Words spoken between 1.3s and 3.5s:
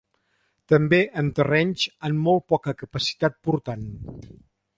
terrenys amb molt poca capacitat